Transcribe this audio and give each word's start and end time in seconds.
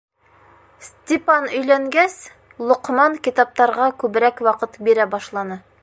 Степан 0.85 1.45
өйләнгәс, 1.59 2.15
Лоҡман 2.71 3.19
китаптарға 3.29 3.91
күберәк 4.05 4.43
ваҡыт 4.49 4.83
бирә 4.89 5.09
башланы. 5.15 5.65